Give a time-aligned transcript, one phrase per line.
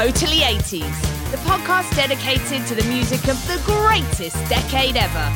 [0.00, 5.30] Totally 80s, the podcast dedicated to the music of the greatest decade ever.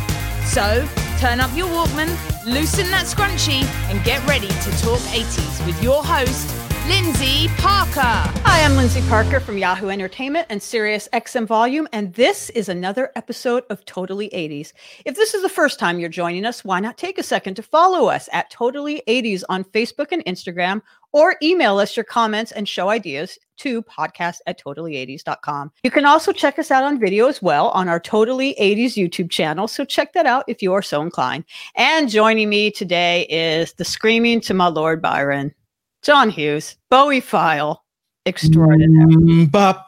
[0.47, 2.09] So, turn up your Walkman,
[2.47, 6.49] loosen that scrunchie, and get ready to talk 80s with your host,
[6.87, 8.01] Lyndsey Parker.
[8.01, 13.13] Hi, I'm Lyndsey Parker from Yahoo Entertainment and Sirius XM Volume, and this is another
[13.17, 14.73] episode of Totally 80s.
[15.05, 17.63] If this is the first time you're joining us, why not take a second to
[17.63, 20.81] follow us at Totally 80s on Facebook and Instagram,
[21.13, 25.73] or email us your comments and show ideas to podcast at totally80s.com.
[25.83, 29.31] You can also check us out on video as well on our Totally 80s YouTube
[29.31, 31.45] channel, so check that out if you are so inclined.
[31.77, 35.55] And joining me today is the screaming to my Lord Byron.
[36.03, 37.79] John Hughes, Bowiephile
[38.27, 39.15] extraordinary.
[39.15, 39.87] Mm, bop.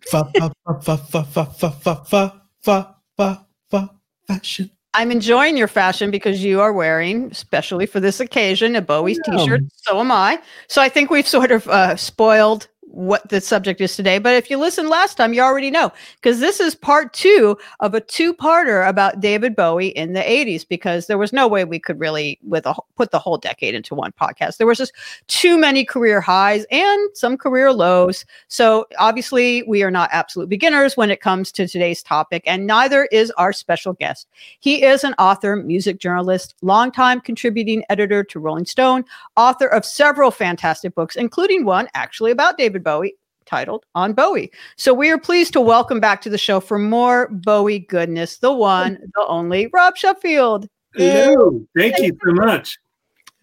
[0.00, 3.90] Fa, fa, fa, fa, fa, fa, fa, fa, fa, fa, fa, fa,
[4.26, 4.70] fashion.
[4.94, 9.36] I'm enjoying your fashion because you are wearing, especially for this occasion, a Bowie's Yeah.
[9.36, 9.60] t-shirt.
[9.76, 10.40] So am I.
[10.68, 14.18] So I think we've sort of uh, spoiled what the subject is today.
[14.18, 17.94] But if you listened last time, you already know because this is part two of
[17.94, 20.66] a two-parter about David Bowie in the 80s.
[20.68, 23.94] Because there was no way we could really with a, put the whole decade into
[23.94, 24.56] one podcast.
[24.56, 24.92] There was just
[25.26, 28.24] too many career highs and some career lows.
[28.48, 33.06] So obviously, we are not absolute beginners when it comes to today's topic, and neither
[33.12, 34.28] is our special guest.
[34.60, 39.04] He is an author, music journalist, longtime contributing editor to Rolling Stone,
[39.36, 43.14] author of several fantastic books, including one actually about David Bowie
[43.46, 44.50] titled On Bowie.
[44.76, 48.52] So we are pleased to welcome back to the show for more Bowie goodness, the
[48.52, 50.68] one, the only Rob Sheffield.
[50.94, 51.64] Hello.
[51.76, 52.78] Thank you so much.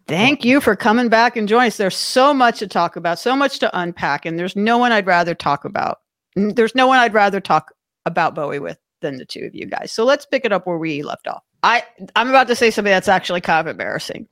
[0.08, 1.78] Thank you for coming back and joining us.
[1.78, 5.08] There's so much to talk about, so much to unpack, and there's no one I'd
[5.08, 6.02] rather talk about.
[6.36, 7.74] There's no one I'd rather talk
[8.06, 9.92] about Bowie with than the two of you guys.
[9.92, 11.42] So let's pick it up where we left off.
[11.64, 11.84] I
[12.16, 14.28] I'm about to say something that's actually kind of embarrassing.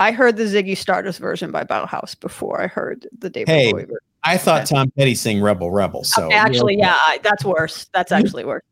[0.00, 3.82] I heard the Ziggy Stardust version by Bauhaus before I heard the David Hey, Bowie
[3.82, 3.98] version.
[4.24, 6.04] I thought Tom Petty sang Rebel Rebel.
[6.04, 7.86] So Okay, actually, yeah, I, that's worse.
[7.92, 8.62] That's actually worse.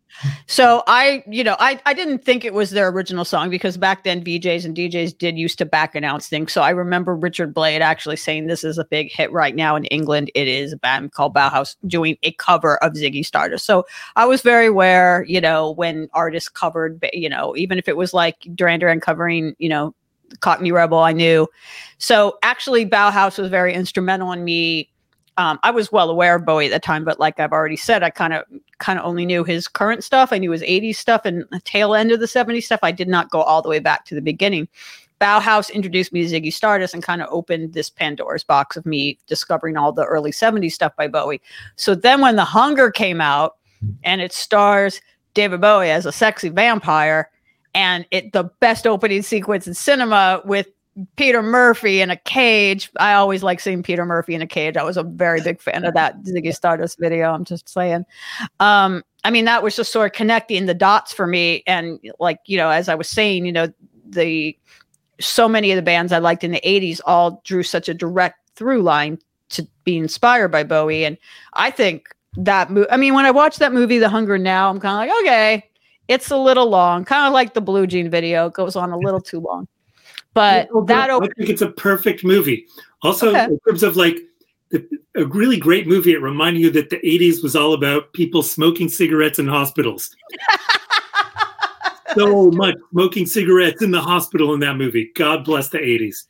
[0.46, 4.04] So I, you know, I, I didn't think it was their original song because back
[4.04, 6.52] then VJs and DJs did used to back announce things.
[6.52, 9.84] So I remember Richard Blade actually saying this is a big hit right now in
[9.86, 10.30] England.
[10.34, 13.64] It is a band called Bauhaus doing a cover of Ziggy Stardust.
[13.64, 13.84] So
[14.16, 18.12] I was very aware, you know, when artists covered, you know, even if it was
[18.12, 19.94] like Duran Duran covering, you know,
[20.40, 21.48] Cockney Rebel, I knew.
[21.98, 24.90] So actually, Bauhaus was very instrumental in me
[25.38, 28.02] um, I was well aware of Bowie at the time, but like I've already said,
[28.02, 28.44] I kind of
[28.78, 30.32] kind of only knew his current stuff.
[30.32, 32.80] I knew his 80s stuff and the tail end of the 70s stuff.
[32.82, 34.66] I did not go all the way back to the beginning.
[35.20, 39.16] Bauhaus introduced me to Ziggy Stardust and kind of opened this Pandora's box of me
[39.28, 41.40] discovering all the early 70s stuff by Bowie.
[41.76, 43.56] So then when The Hunger came out
[44.02, 45.00] and it stars
[45.34, 47.30] David Bowie as a sexy vampire
[47.78, 50.66] and it the best opening sequence in cinema with
[51.14, 52.90] Peter Murphy in a cage.
[52.98, 54.76] I always like seeing Peter Murphy in a cage.
[54.76, 57.32] I was a very big fan of that Ziggy Stardust video.
[57.32, 58.04] I'm just saying.
[58.58, 61.62] Um, I mean, that was just sort of connecting the dots for me.
[61.68, 63.72] And like, you know, as I was saying, you know,
[64.08, 64.58] the
[65.20, 68.38] so many of the bands I liked in the 80s all drew such a direct
[68.56, 71.04] through line to be inspired by Bowie.
[71.04, 71.16] And
[71.52, 74.80] I think that movie, I mean, when I watch that movie, The Hunger Now, I'm
[74.80, 75.70] kind of like, okay,
[76.08, 78.98] it's a little long, kind of like the Blue Jean video, it goes on a
[78.98, 79.68] little too long.
[80.34, 82.66] But that I think it's a perfect movie.
[83.02, 83.44] Also, Okay.
[83.44, 84.18] in terms of like
[84.70, 84.86] the,
[85.16, 88.88] a really great movie, it reminded you that the 80s was all about people smoking
[88.88, 90.14] cigarettes in hospitals.
[92.14, 95.10] so much smoking cigarettes in the hospital in that movie.
[95.14, 96.26] God bless the 80s.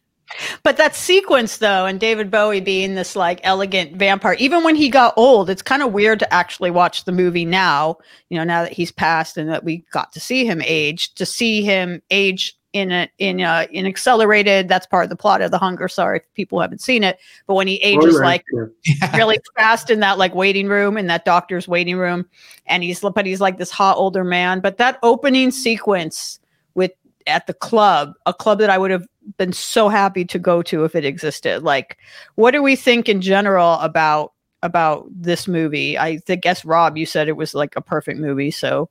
[0.63, 4.89] But that sequence, though, and David Bowie being this like elegant vampire, even when he
[4.89, 7.99] got old, it's kind of weird to actually watch the movie now,
[8.29, 11.25] you know, now that he's passed and that we got to see him age, to
[11.25, 15.51] see him age in a in a in accelerated that's part of the plot of
[15.51, 18.45] the hunger sorry if people haven't seen it but when he ages Spoiler, like
[18.85, 19.17] yeah.
[19.17, 22.27] really fast in that like waiting room in that doctor's waiting room
[22.67, 26.41] and he's but he's like this hot older man but that opening sequence
[26.75, 26.93] with
[27.29, 30.85] at the club a club that i would have been so happy to go to
[30.85, 31.99] if it existed like
[32.37, 34.33] what do we think in general about
[34.63, 38.51] about this movie i think guess rob you said it was like a perfect movie
[38.51, 38.89] so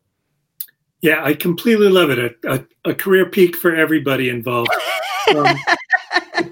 [1.01, 2.17] Yeah, I completely love it.
[2.17, 4.71] A, a, a career peak for everybody involved.
[5.35, 5.57] Um,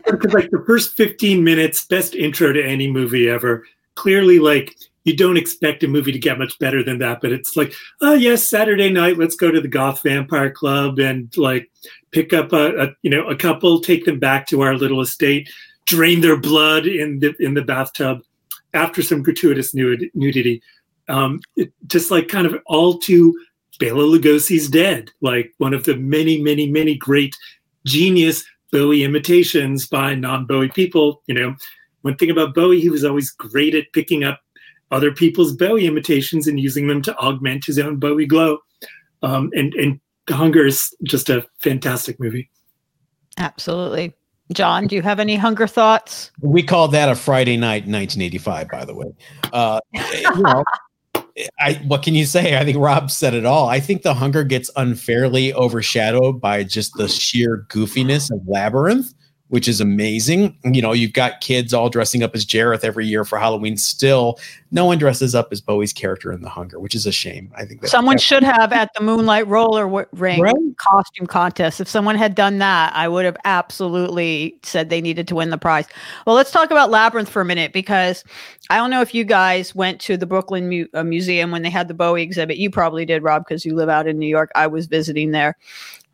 [0.04, 3.64] because like the first 15 minutes, best intro to any movie ever.
[3.96, 7.56] Clearly, like you don't expect a movie to get much better than that, but it's
[7.56, 11.72] like, oh yes, Saturday night, let's go to the Goth Vampire Club and like
[12.12, 15.50] pick up a, a you know a couple, take them back to our little estate,
[15.86, 18.22] drain their blood in the in the bathtub
[18.74, 20.62] after some gratuitous nud- nudity.
[21.08, 23.34] Um, it, just like kind of all too
[23.80, 27.38] Bela Lugosi's Dead, like one of the many, many, many great
[27.86, 31.22] genius Bowie imitations by non-Bowie people.
[31.28, 31.56] You know,
[32.02, 34.40] one thing about Bowie, he was always great at picking up
[34.96, 38.60] other people's Bowie imitations and using them to augment his own Bowie glow.
[39.22, 40.00] Um, and and
[40.30, 42.50] Hunger is just a fantastic movie.
[43.38, 44.14] Absolutely.
[44.54, 46.32] John, do you have any hunger thoughts?
[46.40, 49.08] We called that a Friday night 1985, by the way.
[49.52, 50.64] Uh, you know,
[51.60, 52.58] I, what can you say?
[52.58, 53.68] I think Rob said it all.
[53.68, 59.14] I think the hunger gets unfairly overshadowed by just the sheer goofiness of Labyrinth
[59.50, 60.58] which is amazing.
[60.64, 63.78] You know, you've got kids all dressing up as Jareth every year for Halloween.
[63.78, 64.40] Still,
[64.72, 67.52] no one dresses up as Bowie's character in The Hunger, which is a shame.
[67.56, 70.56] I think that someone should have at the Moonlight Roller Ring right?
[70.78, 71.80] costume contest.
[71.80, 75.60] If someone had done that, I would have absolutely said they needed to win the
[75.60, 75.86] prize.
[76.26, 78.24] Well, let's talk about Labyrinth for a minute because
[78.72, 81.70] I don't know if you guys went to the Brooklyn Mu- uh, Museum when they
[81.70, 82.58] had the Bowie exhibit.
[82.58, 84.50] You probably did, Rob, because you live out in New York.
[84.56, 85.56] I was visiting there.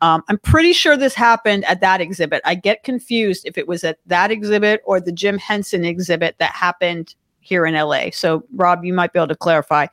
[0.02, 2.42] Um, I'm pretty sure this happened at that exhibit.
[2.44, 6.50] I get confused if it was at that exhibit or the Jim Henson exhibit that
[6.50, 8.10] happened here in LA.
[8.12, 9.86] So, Rob, you might be able to clarify.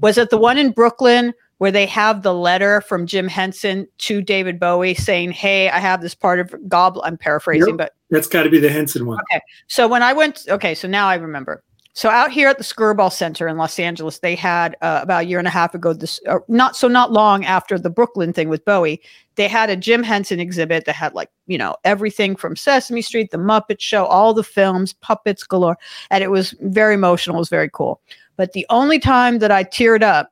[0.00, 4.22] Was it the one in Brooklyn where they have the letter from Jim Henson to
[4.22, 7.04] David Bowie saying, Hey, I have this part of Goblin?
[7.04, 7.78] I'm paraphrasing, yep.
[7.78, 9.18] but that's got to be the Henson one.
[9.32, 9.40] Okay.
[9.66, 11.64] So, when I went, okay, so now I remember.
[11.96, 15.26] So out here at the Skirball Center in Los Angeles, they had uh, about a
[15.26, 18.50] year and a half ago, this uh, not so not long after the Brooklyn thing
[18.50, 19.00] with Bowie,
[19.36, 23.30] they had a Jim Henson exhibit that had like you know everything from Sesame Street,
[23.30, 25.78] The Muppet Show, all the films, puppets galore,
[26.10, 27.36] and it was very emotional.
[27.36, 28.02] It was very cool.
[28.36, 30.30] But the only time that I teared up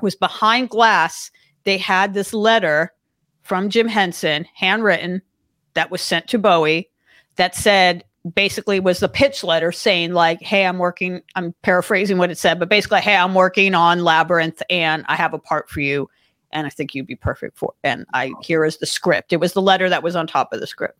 [0.00, 1.32] was behind glass.
[1.64, 2.92] They had this letter
[3.42, 5.22] from Jim Henson, handwritten,
[5.74, 6.88] that was sent to Bowie,
[7.34, 8.04] that said
[8.34, 12.58] basically was the pitch letter saying like hey i'm working i'm paraphrasing what it said
[12.58, 16.08] but basically hey i'm working on labyrinth and i have a part for you
[16.50, 17.88] and i think you'd be perfect for it.
[17.88, 19.32] and i here is the script.
[19.32, 20.98] It was the letter that was on top of the script.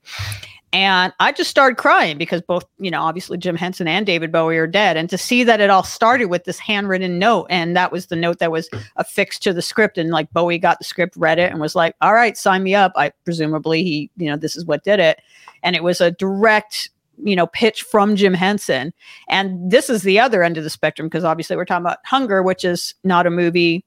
[0.73, 4.59] And i just started crying because both you know obviously jim henson and david bowie
[4.59, 4.97] are dead.
[4.97, 8.17] And to see that it all started with this handwritten note and that was the
[8.17, 11.50] note that was affixed to the script and like bowie got the script read it
[11.50, 12.93] and was like all right sign me up.
[12.94, 15.20] I presumably he you know this is what did it.
[15.65, 16.91] And it was a direct
[17.23, 18.93] you know pitch from Jim Henson.
[19.29, 22.43] And this is the other end of the spectrum because obviously we're talking about Hunger,
[22.43, 23.85] which is not a movie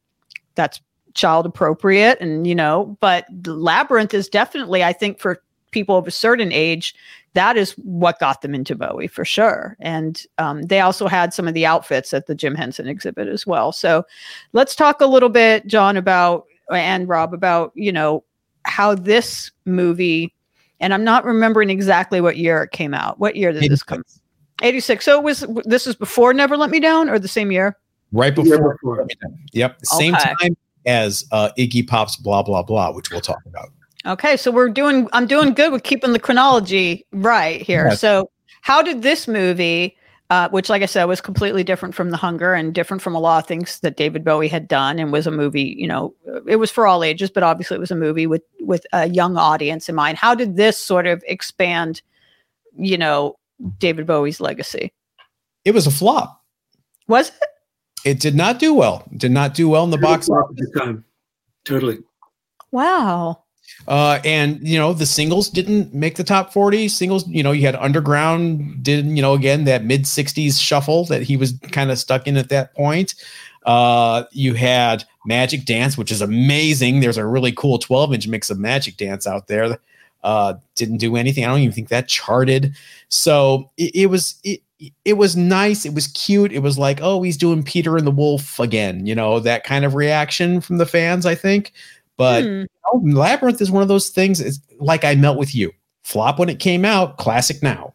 [0.55, 0.81] that's
[1.13, 5.41] child appropriate and you know, but Labyrinth is definitely I think for
[5.71, 6.93] people of a certain age
[7.33, 9.77] that is what got them into Bowie for sure.
[9.79, 13.47] And um, they also had some of the outfits at the Jim Henson exhibit as
[13.47, 13.71] well.
[13.71, 14.03] So
[14.51, 18.23] let's talk a little bit, John, about and Rob about you know
[18.65, 20.33] how this movie
[20.81, 23.19] and I'm not remembering exactly what year it came out.
[23.19, 23.69] What year did 86.
[23.69, 24.03] this come?
[24.63, 25.05] 86.
[25.05, 27.77] So it was this is before Never Let Me Down or the same year?
[28.11, 28.73] Right before.
[28.73, 29.07] before.
[29.53, 29.85] Yep.
[29.85, 30.33] Same okay.
[30.41, 33.69] time as uh, Iggy Pop's Blah Blah Blah, which we'll talk about.
[34.05, 37.87] Okay, so we're doing I'm doing good with keeping the chronology right here.
[37.89, 38.01] Yes.
[38.01, 38.29] So
[38.61, 39.95] how did this movie
[40.31, 43.19] uh, which, like I said, was completely different from The Hunger and different from a
[43.19, 45.75] lot of things that David Bowie had done, and was a movie.
[45.77, 46.15] You know,
[46.47, 49.35] it was for all ages, but obviously it was a movie with with a young
[49.35, 50.17] audience in mind.
[50.17, 52.01] How did this sort of expand,
[52.77, 53.35] you know,
[53.77, 54.93] David Bowie's legacy?
[55.65, 56.41] It was a flop.
[57.09, 57.35] Was it?
[58.05, 59.03] It did not do well.
[59.17, 60.71] Did not do well in the box office.
[60.77, 61.03] Time.
[61.65, 61.99] Totally.
[62.71, 63.43] Wow.
[63.87, 67.65] Uh, and you know the singles didn't make the top 40 singles you know you
[67.65, 71.97] had underground did you know again that mid 60s shuffle that he was kind of
[71.97, 73.15] stuck in at that point.
[73.65, 76.99] Uh, you had magic dance which is amazing.
[76.99, 79.77] There's a really cool 12 inch mix of magic dance out there
[80.23, 81.43] uh, didn't do anything.
[81.43, 82.75] I don't even think that charted.
[83.09, 84.61] So it, it was it,
[85.05, 85.85] it was nice.
[85.85, 86.51] It was cute.
[86.51, 89.85] It was like oh he's doing peter and the wolf again you know that kind
[89.85, 91.71] of reaction from the fans i think
[92.17, 92.49] but hmm.
[92.49, 94.39] you know, Labyrinth is one of those things.
[94.39, 95.71] It's like I melt with you.
[96.03, 97.93] Flop when it came out, classic now.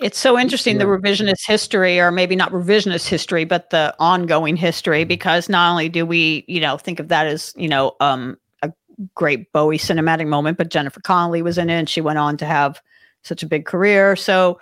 [0.00, 5.04] It's so interesting the revisionist history, or maybe not revisionist history, but the ongoing history,
[5.04, 8.72] because not only do we, you know, think of that as, you know, um, a
[9.14, 12.46] great Bowie cinematic moment, but Jennifer Connelly was in it and she went on to
[12.46, 12.80] have
[13.22, 14.16] such a big career.
[14.16, 14.58] So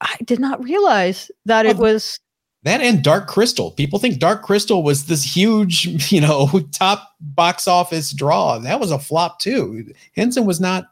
[0.00, 2.18] I did not realize that well, it was
[2.62, 3.70] that and Dark Crystal.
[3.72, 8.58] People think Dark Crystal was this huge, you know, top box office draw.
[8.58, 9.92] That was a flop too.
[10.14, 10.90] Henson was not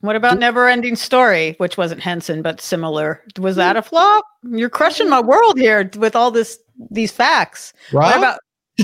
[0.00, 3.24] What about Never Ending Story, which wasn't Henson but similar?
[3.38, 3.88] Was that a hmm.
[3.88, 4.24] flop?
[4.42, 6.58] You're crushing my world here with all this
[6.90, 7.72] these facts.
[7.92, 8.04] Rob?
[8.04, 8.40] What about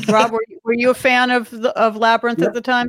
[0.09, 0.33] Rob?
[0.33, 2.47] Were, you- were you a fan of the, of Labyrinth Yeah.
[2.47, 2.89] at the time?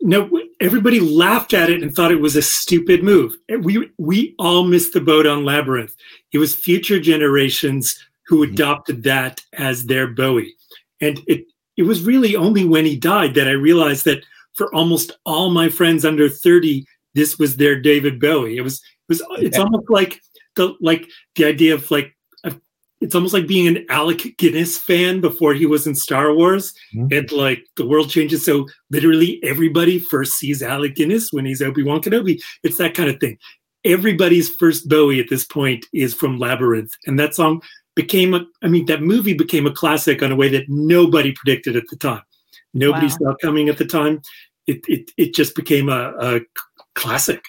[0.00, 0.28] No,
[0.60, 3.34] everybody laughed at it and thought it was a stupid move.
[3.60, 5.94] We we all missed the boat on Labyrinth.
[6.32, 10.54] It was future generations who adopted that as their Bowie,
[11.00, 11.44] and it
[11.76, 15.68] it was really only when he died that I realized that for almost all my
[15.68, 18.56] friends under thirty, this was their David Bowie.
[18.56, 20.20] It was it was it's almost like
[20.56, 22.12] the like the idea of like.
[23.00, 27.12] It's almost like being an Alec Guinness fan before he was in Star Wars, Mhm.
[27.18, 28.46] and like the world changes.
[28.46, 32.40] So literally everybody first sees Alec Guinness when he's Obi Wan Kenobi.
[32.62, 33.36] It's that kind of thing.
[33.84, 37.60] Everybody's first Bowie at this point is from Labyrinth, and that song
[37.94, 38.44] became a.
[38.62, 41.96] I mean, that movie became a classic on a way that nobody predicted at the
[41.96, 42.22] time.
[42.74, 43.16] Nobody Wow.
[43.18, 44.20] saw coming at the time.
[44.66, 46.40] It it it just became a, a
[46.94, 47.42] classic.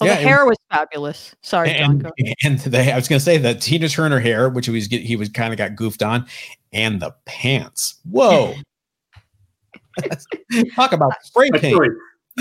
[0.00, 1.34] Well, Yeah, the and- hair was fabulous.
[1.42, 1.90] Sorry, John.
[1.90, 2.10] and go.
[2.44, 5.16] and the, I was going to say the Tina Turner hair, which he was he
[5.16, 6.26] was kind of got goofed on,
[6.72, 7.96] and the pants.
[8.04, 8.54] Whoa!
[10.76, 11.76] Talk about spray A paint.
[11.76, 11.90] choice,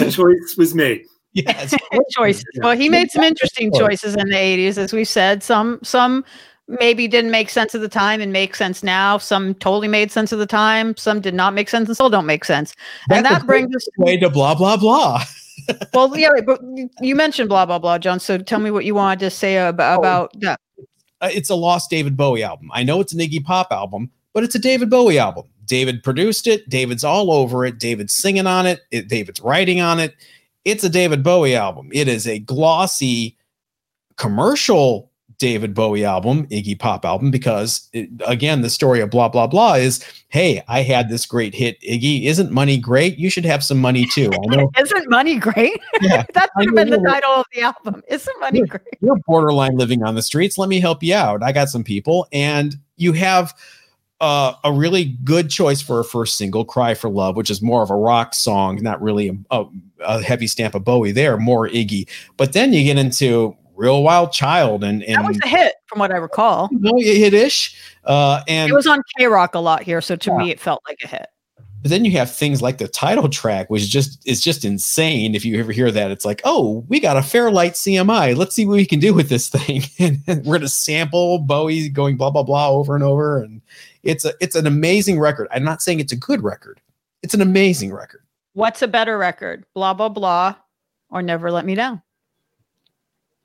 [0.08, 1.04] a choice was made.
[1.34, 1.74] Yes,
[2.12, 2.44] choices.
[2.58, 5.44] Well, he made some interesting choices in the 80s, as we said.
[5.44, 6.24] Some some
[6.70, 9.18] maybe didn't make sense at the time and make sense now.
[9.18, 10.96] Some totally made sense at the time.
[10.96, 12.74] Some did not make sense and still don't make sense.
[13.10, 15.24] And that brings us way to blah blah blah.
[15.94, 16.62] well, yeah, but
[17.02, 18.20] you- mentioned blah blah blah, John.
[18.20, 20.60] So tell me what you wanted to say about, about that.
[21.22, 22.70] uh, it's a lost David Bowie album.
[22.74, 25.46] I know it's an Iggy Pop album, but it's a David Bowie album.
[25.66, 26.68] David produced it.
[26.70, 27.80] David's all over it.
[27.80, 28.82] David's singing on it.
[28.92, 30.16] it David's writing on it.
[30.66, 31.90] It's a David Bowie album.
[31.94, 33.38] It is a glossy
[34.18, 35.09] commercial
[35.40, 39.76] David Bowie album, Iggy Pop album, because it, again, the story of blah blah blah
[39.76, 41.80] is, hey, I had this great hit.
[41.82, 43.18] Iggy, isn't money great?
[43.18, 44.30] You should have some money too.
[44.32, 45.80] I know Isn't money great?
[46.02, 48.04] Yeah, that should have been the title of the album.
[48.08, 48.84] Isn't money great?
[49.02, 50.58] you're borderline living on the streets.
[50.58, 51.42] Let me help you out.
[51.42, 53.54] I got some people, and you have
[54.22, 57.82] uh, a really good choice for a first single, "Cry for Love," which is more
[57.82, 59.66] of a rock song, not really a, a,
[60.02, 61.12] a heavy stamp of Bowie.
[61.12, 62.08] There, more Iggy.
[62.38, 66.00] But then you get into "Real Wild Child" and and That was a hit, from
[66.00, 66.70] what I recall.
[66.72, 67.76] No, you hit ish.
[68.04, 70.98] Uh, and It was on KROQ a lot here, so to me, it felt like
[71.04, 71.28] a hit.
[71.82, 75.34] But then you have things like the title track, which just is just insane.
[75.34, 78.36] If you ever hear that, it's like, oh, we got a Fairlight CMI.
[78.36, 79.84] Let's see what we can do with this thing.
[80.28, 83.42] and we're gonna sample Bowie going blah blah blah over and over.
[83.42, 83.62] And
[84.04, 85.48] it's a it's an amazing record.
[85.52, 86.82] I'm not saying it's a good record.
[87.24, 88.24] It's an amazing record.
[88.54, 89.66] What's a better record?
[89.74, 90.56] Blah blah blah,
[91.10, 92.02] or Never Let Me Down.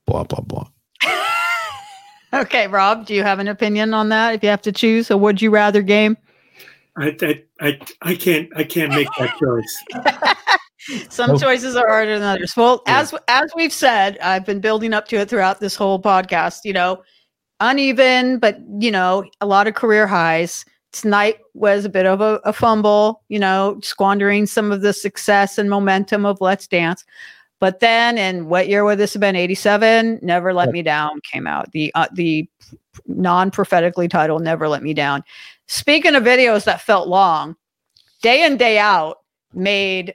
[0.06, 0.68] Blah blah blah.
[2.32, 4.34] Okay, Rob, do you have an opinion on that?
[4.34, 6.16] If you have to choose a would you rather game,
[6.98, 11.08] I I I, I can't I can't make that choice.
[11.10, 11.38] some Oh.
[11.38, 12.54] choices are harder than others.
[12.56, 12.98] Well, Yeah.
[13.00, 16.60] as as we've said, I've been building up to it throughout this whole podcast.
[16.64, 17.02] You know,
[17.60, 20.64] uneven, but you know, a lot of career highs.
[20.90, 25.56] Tonight was a bit of a, a fumble, you know, squandering some of the success
[25.56, 27.04] and momentum of Let's Dance.
[27.60, 29.36] But then, in what year would this have been?
[29.36, 30.20] Eighty-seven.
[30.22, 31.70] Never Let Me Down came out.
[31.72, 32.48] The uh, the
[33.06, 35.22] non-prophetically titled "Never Let Me Down."
[35.66, 37.56] Speaking of videos that felt long,
[38.22, 39.18] day in day out
[39.54, 40.14] made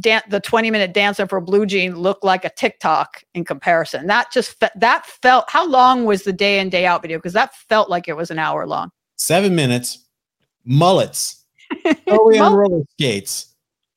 [0.00, 4.32] dan- the 20 minute dancer for blue jean look like a tiktok in comparison that
[4.32, 7.54] just fe- that felt how long was the day in day out video because that
[7.54, 10.04] felt like it was an hour long Seven minutes.
[10.64, 11.44] Mullets.
[12.06, 13.53] Bowie on roller skates.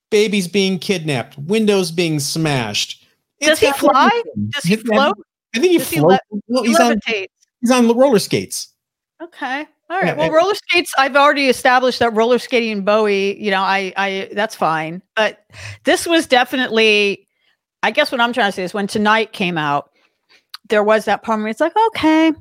[0.10, 1.38] Babies being kidnapped.
[1.38, 3.04] Windows being smashed.
[3.42, 4.06] Does It's he fly?
[4.08, 4.50] everything.
[4.52, 5.16] does he It's- float
[5.56, 6.20] I think he Does he floats.
[6.50, 7.00] le- he he's on
[7.62, 8.74] he's on roller skates.
[9.22, 13.42] okay all right Yeah, well roller skates i've already established that roller skating and bowie
[13.42, 15.40] you know i i that's fine but
[15.86, 17.28] this was definitely
[17.84, 19.90] i guess what i'm trying to say is when tonight came out
[20.70, 22.32] there was that part where it's like okay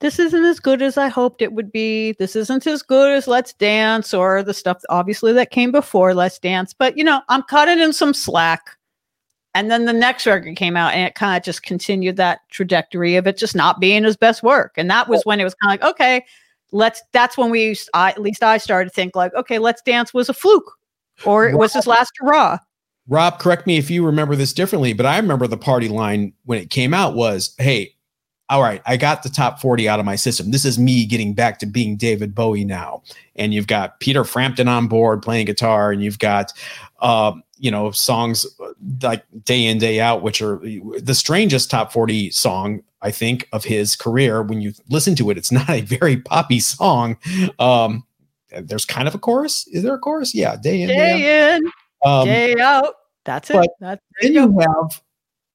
[0.00, 2.12] this isn't as good as I hoped it would be.
[2.12, 6.38] This isn't as good as Let's Dance or the stuff obviously that came before Let's
[6.38, 6.74] Dance.
[6.74, 8.76] But you know, I'm cutting in some slack.
[9.54, 13.16] And then the next record came out and it kind of just continued that trajectory
[13.16, 14.74] of it just not being his best work.
[14.76, 16.26] And that was when it was kind of like, okay,
[16.72, 20.12] let's that's when we I, at least I started to think like, okay, Let's Dance
[20.12, 20.70] was a fluke
[21.24, 22.58] or it was his last hurrah.
[23.08, 26.58] Rob, correct me if you remember this differently, but I remember the party line when
[26.58, 27.95] it came out was, "Hey,
[28.48, 30.50] all right, I got the top 40 out of my system.
[30.50, 33.02] This is me getting back to being David Bowie now."
[33.34, 36.52] And you've got Peter Frampton on board playing guitar and you've got
[37.00, 38.46] uh, you know, songs
[39.02, 40.60] like Day In Day Out which are
[40.98, 45.38] the strangest top 40 song I think of his career when you listen to it.
[45.38, 47.16] It's not a very poppy song.
[47.58, 48.04] Um
[48.62, 49.66] there's kind of a chorus.
[49.68, 50.34] Is there a chorus?
[50.34, 51.16] Yeah, Day In Day Out.
[51.16, 51.72] Day in,
[52.04, 52.94] Um, day out.
[53.24, 53.70] That's it.
[53.80, 55.02] That's then you you have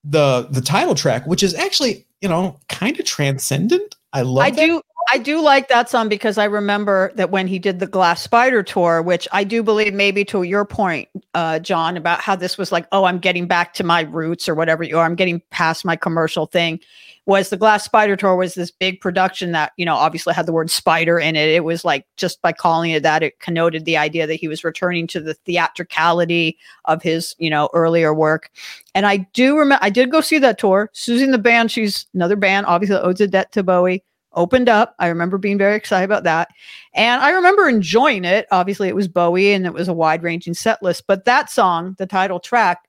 [0.03, 3.96] the the title track, which is actually you know kind of transcendent.
[4.13, 4.46] I love.
[4.46, 4.65] I that.
[4.65, 4.81] do.
[5.10, 8.63] I do like that song because I remember that when he did the Glass Spider
[8.63, 12.72] tour, which I do believe maybe to your point, uh, John, about how this was
[12.72, 15.05] like, oh, I'm getting back to my roots or whatever you are.
[15.05, 16.79] I'm getting past my commercial thing.
[17.27, 20.51] Was the Glass Spider tour was this big production that you know obviously had the
[20.51, 21.50] word spider in it.
[21.50, 24.63] It was like just by calling it that, it connoted the idea that he was
[24.63, 28.50] returning to the theatricality of his you know earlier work.
[28.96, 30.89] And I do remember I did go see that tour.
[30.96, 34.95] Siouxsie and the Banshees another band, obviously owes a debt to Bowie opened up.
[35.00, 36.50] I remember being very excited about that.
[36.93, 38.47] And I remember enjoying it.
[38.51, 41.05] Obviously, it was Bowie and it was a wide ranging set list.
[41.07, 42.88] But that song, the title track,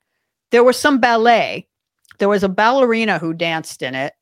[0.51, 1.67] there was some ballet.
[2.19, 4.13] There was a ballerina who danced in it.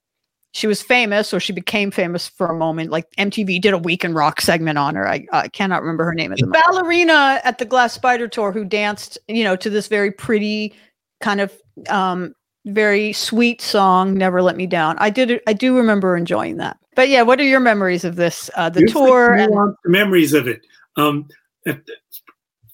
[0.53, 2.91] She was famous, or she became famous for a moment.
[2.91, 5.07] Like MTV did a Week in Rock segment on her.
[5.07, 6.31] I, I cannot remember her name.
[6.31, 10.73] The ballerina at the Glass Spider tour who danced, you know, to this very pretty
[11.21, 11.53] kind of
[11.87, 12.33] um,
[12.65, 15.39] very sweet song, "Never Let Me Down." I did.
[15.47, 16.77] I do remember enjoying that.
[17.01, 18.47] But yeah, what are your memories of this?
[18.55, 20.61] Uh, the Here's tour the and memories of it.
[20.97, 21.27] Um,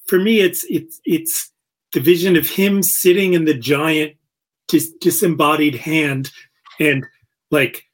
[0.05, 1.49] for me, it's it's it's
[1.93, 4.17] the vision of him sitting in the giant,
[4.67, 6.29] dis- disembodied hand,
[6.77, 7.05] and
[7.51, 7.85] like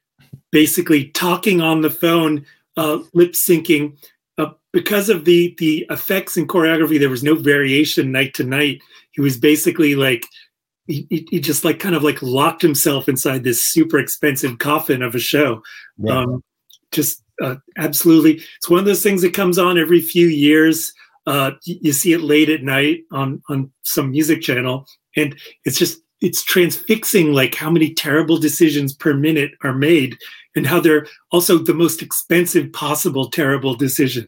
[0.52, 2.48] basically talking on the phone,
[2.78, 3.96] uh, lip syncing.
[4.40, 8.82] Uh, because of the the effects and choreography, there was no variation night to night.
[9.12, 10.25] He was basically like
[10.88, 15.02] he, he- he just like kind of like locked himself inside this super expensive coffin
[15.02, 15.62] of a show.
[15.98, 16.20] Yeah.
[16.20, 16.44] Um,
[16.92, 20.94] just uh, absolutely, it's one of those things that comes on every few years.
[21.25, 24.86] Uh, you, you see it late at night on on some music channel,
[25.16, 25.36] and
[25.66, 30.18] it's just it's transfixing like how many terrible decisions per minute are made,
[30.56, 34.28] and how they're also the most expensive possible terrible decision.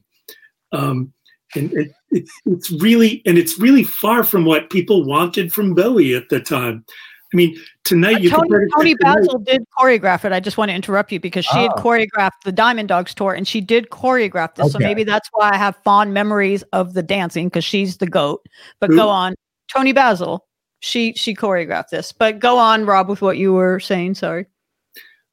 [0.72, 1.14] Um,
[1.56, 6.14] and it, it's it's really and it's really far from what people wanted from Bowie
[6.16, 6.86] at the time.
[7.34, 10.32] I mean, tonight you Tony, it Tony tonight- Basil did choreograph it.
[10.32, 11.82] I just want to interrupt you because she had Oh.
[11.82, 14.72] choreographed the Diamond Dogs tour and she did choreograph this.
[14.72, 18.46] So maybe that's why I have fond memories of the dancing because she's the goat.
[18.80, 18.96] But Who?
[18.96, 19.34] go on,
[19.74, 20.46] Toni Basil.
[20.80, 22.12] She she choreographed this.
[22.12, 24.16] But go on, Rob, with what you were saying.
[24.16, 24.46] Sorry.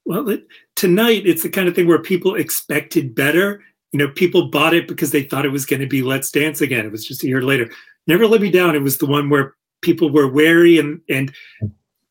[0.04, 3.62] Well, it, tonight it's the kind of thing where people expected better.
[3.92, 6.60] You know, people bought it because they thought it was going to be Let's Dance
[6.60, 6.86] again.
[6.86, 7.70] It was just a year later.
[8.06, 8.74] Never Let Me Down.
[8.74, 11.32] It was the one where people were wary and and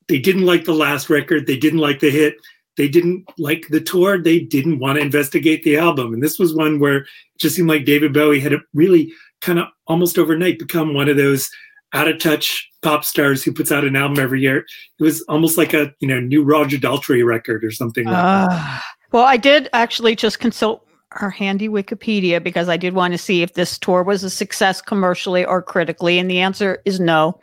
[0.08, 1.48] they didn't like the last record.
[1.48, 2.36] They didn't like the hit.
[2.78, 4.22] They didn't like the tour.
[4.22, 6.13] They didn't want to investigate the album.
[6.13, 7.08] And this was one where it
[7.39, 11.50] just seemed like David Bowie had really kind of almost overnight become one of those
[11.94, 14.65] out of touch pop stars who puts out an album every year.
[15.00, 18.06] It was almost like a you know new Roger Daltrey record or something.
[18.08, 18.84] Ah.
[19.12, 23.41] well, I did actually just consult her handy Wikipedia because I did want to see
[23.41, 27.39] if this tour was a success commercially or critically, and the answer is no.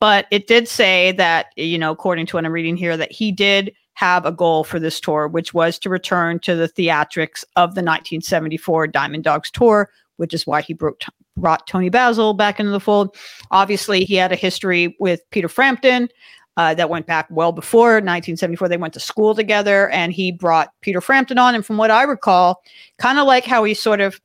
[0.00, 3.30] But it did say that, you know, according to what I'm reading here, that he
[3.30, 7.70] did have a goal for this tour, which was to return to the theatrics of
[7.74, 11.04] the 1974 Diamond Dogs tour, which is why he brought,
[11.36, 13.16] brought Toni Basil back into the fold.
[13.52, 16.08] Obviously, he had a history with Peter Frampton
[16.56, 18.68] uh, that went back well before 1974.
[18.68, 21.54] They went to school together, and he brought Peter Frampton on.
[21.54, 22.62] And from what I recall,
[22.98, 24.20] kind of like how he sort of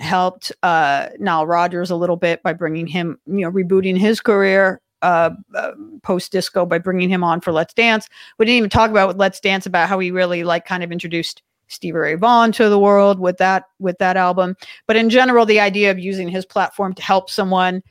[0.00, 4.80] helped uh, Nile Rodgers a little bit by bringing him, you know, rebooting his career
[5.02, 8.08] uh, uh, post disco by bringing him on for Let's Dance.
[8.38, 11.42] We didn't even talk about Let's Dance about how he really like kind of introduced
[11.68, 14.56] Stevie Ray Vaughan to the world with that with that album.
[14.86, 17.82] But in general, the idea of using his platform to help someone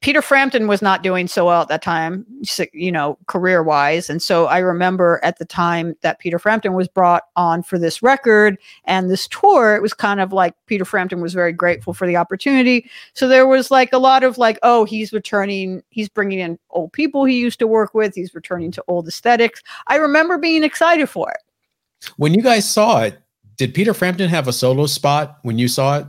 [0.00, 2.24] Peter Frampton was not doing so well at that time,
[2.72, 4.10] you know, career wise.
[4.10, 8.02] And so I remember at the time that Peter Frampton was brought on for this
[8.02, 12.06] record and this tour, it was kind of like Peter Frampton was very grateful for
[12.06, 12.88] the opportunity.
[13.14, 16.92] So there was like a lot of like, oh, he's returning, he's bringing in old
[16.92, 19.62] people he used to work with, he's returning to old aesthetics.
[19.86, 22.08] I remember being excited for it.
[22.18, 23.18] When you guys saw it,
[23.56, 26.06] did Peter Frampton have a solo spot when you saw it?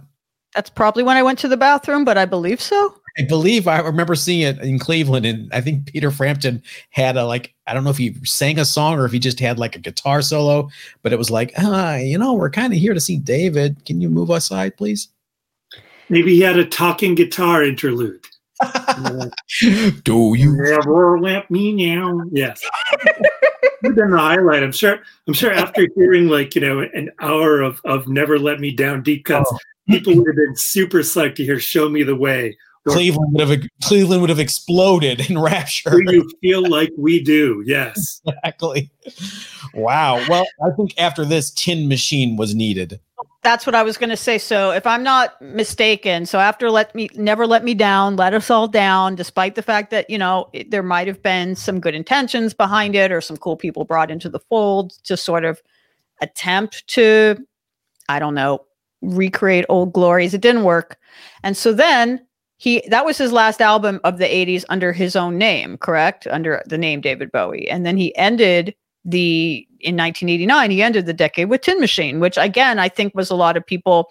[0.56, 2.96] That's probably when I went to the bathroom, but I believe so.
[3.18, 7.26] I believe I remember seeing it in Cleveland, and I think Peter Frampton had a
[7.26, 9.76] like I don't know if he sang a song or if he just had like
[9.76, 10.70] a guitar solo,
[11.02, 13.86] but it was like, ah, you know, we're kind of here to see David.
[13.86, 15.10] Can you move aside, please?
[16.10, 18.26] Maybe he had a talking guitar interlude.
[20.04, 20.58] Do you?
[20.58, 22.22] Never let me now.
[22.32, 22.62] Yes.
[23.82, 24.64] Would have been the highlight.
[24.64, 25.00] I'm sure.
[25.28, 29.02] I'm sure after hearing like you know an hour of of Never Let Me Down
[29.02, 29.54] deep cuts,
[29.88, 33.48] people would have been super psyched to hear "Show Me the Way." Or, Cleveland would
[33.48, 35.92] have Cleveland would have exploded in rapture.
[35.92, 37.64] Do you feel like we do?
[37.66, 38.22] Yes.
[38.26, 38.90] exactly.
[39.74, 40.24] Wow.
[40.30, 43.00] Well, I think after this, Tin Machine was needed.
[43.42, 44.38] That's what I was going to say.
[44.38, 48.50] So, if I'm not mistaken, so after let me never let me down, let us
[48.50, 51.96] all down, despite the fact that you know it, there might have been some good
[51.96, 55.62] intentions behind it or some cool people brought into the fold to sort of
[56.22, 57.38] attempt to,
[58.10, 58.66] I don't know,
[59.02, 60.34] recreate old glories.
[60.34, 60.98] It didn't work,
[61.44, 62.26] and so then
[62.60, 66.28] he that was his last album of the 80s under his own name, correct?
[66.28, 71.14] Under the name David Bowie, and then he ended the in 1989 he ended the
[71.14, 74.10] decade with tin machine which again i think was a lot of people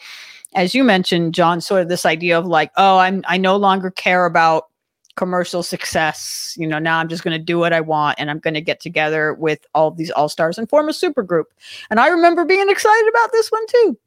[0.55, 3.91] as you mentioned john sort of this idea of like oh i'm i no longer
[3.91, 4.65] care about
[5.15, 6.55] commercial success.
[6.57, 8.63] You know now i'm just going to do what i want and i'm going to
[8.63, 11.49] get together with all these all stars and form a super group
[11.91, 13.99] and i remember being excited about this one too.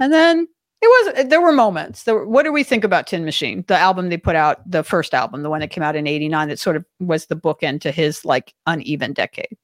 [0.00, 0.48] And then
[0.82, 3.76] it was there were moments there were, what do we think about tin machine the
[3.76, 6.58] album they put out the first album the one that came out in 89 that
[6.58, 9.56] sort of was the bookend to his like uneven decade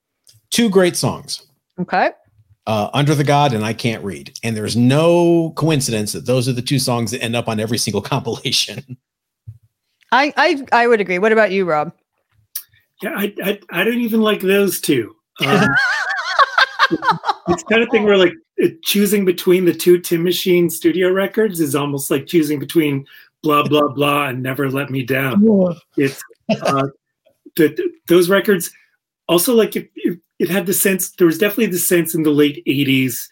[0.52, 1.44] two great songs.
[1.80, 2.10] Okay.
[2.64, 4.38] Uh, Under the God and I Can't Read.
[4.44, 7.78] And there's no coincidence that those are the two songs that end up on every
[7.78, 8.96] single compilation.
[10.12, 11.18] I I, I would agree.
[11.18, 11.92] What about you, Rob?
[13.02, 15.16] Yeah, I I, I don't even like those two.
[15.44, 15.68] Um,
[17.52, 18.34] it's kind of thing where like
[18.82, 23.06] choosing between the two Tin Machine studio records is almost like choosing between
[23.42, 25.44] blah blah blah and Never Let Me Down.
[25.96, 26.22] It's
[26.62, 26.88] uh,
[27.56, 28.70] the, those records
[29.28, 32.30] also like it, it, it had the sense there was definitely the sense in the
[32.30, 33.28] late 80s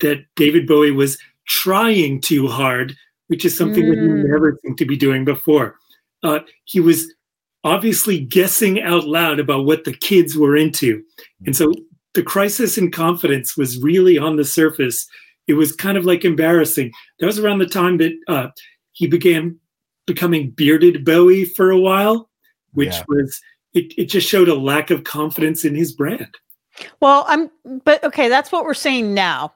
[0.00, 2.96] that david bowie was trying too hard
[3.28, 3.90] which is something mm.
[3.90, 4.28] that he mm.
[4.28, 5.76] never seemed to be doing before
[6.22, 7.12] uh, he was
[7.64, 11.02] obviously guessing out loud about what the kids were into
[11.46, 11.72] and so
[12.14, 15.06] the crisis in confidence was really on the surface
[15.46, 18.48] it was kind of like embarrassing that was around the time that uh,
[18.92, 19.58] he began
[20.06, 22.28] becoming bearded bowie for a while
[22.72, 23.04] which yeah.
[23.08, 23.40] was
[23.74, 26.36] it, it just showed a lack of confidence in his brand.
[27.00, 27.50] Well, I'm,
[27.84, 29.52] but okay, that's what we're saying now.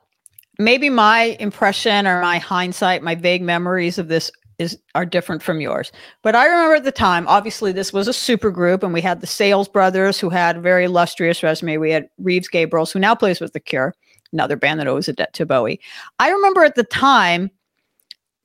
[0.58, 5.60] Maybe my impression or my hindsight, my vague memories of this is are different from
[5.60, 5.92] yours.
[6.22, 9.20] But I remember at the time, obviously, this was a super group, and we had
[9.20, 11.78] the Sales Brothers, who had a very illustrious resume.
[11.78, 13.94] We had Reeves Gabrels, who now plays with The Cure,
[14.32, 15.80] another band that owes a debt to Bowie.
[16.18, 17.50] I remember at the time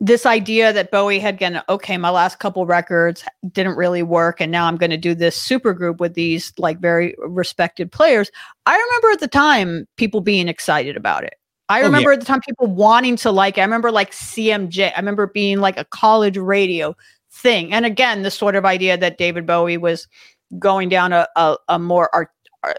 [0.01, 4.51] this idea that Bowie had gone, okay, my last couple records didn't really work, and
[4.51, 8.31] now I'm going to do this super group with these like very respected players.
[8.65, 11.33] I remember at the time people being excited about it.
[11.69, 12.15] I remember oh, yeah.
[12.15, 13.61] at the time people wanting to like it.
[13.61, 14.91] I remember like CMJ.
[14.95, 16.95] I remember being like a college radio
[17.31, 17.71] thing.
[17.71, 20.07] And again, the sort of idea that David Bowie was
[20.57, 22.29] going down a, a, a more art,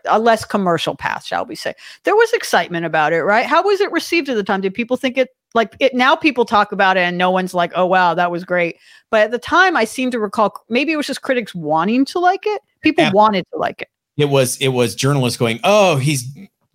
[0.06, 1.72] a less commercial path, shall we say.
[2.02, 3.46] There was excitement about it, right?
[3.46, 4.60] How was it received at the time?
[4.60, 7.72] Did people think it like it now people talk about it and no one's like
[7.74, 8.76] oh wow that was great
[9.10, 12.18] but at the time i seem to recall maybe it was just critics wanting to
[12.18, 13.10] like it people yeah.
[13.12, 16.22] wanted to like it it was it was journalists going oh he's